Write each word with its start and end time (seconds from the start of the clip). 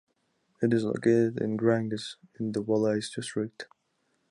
It 0.63 0.73
is 0.73 0.83
located 0.83 1.39
in 1.39 1.57
Granges 1.57 2.15
in 2.39 2.53
the 2.53 2.63
Valais 2.63 3.01
district. 3.15 3.67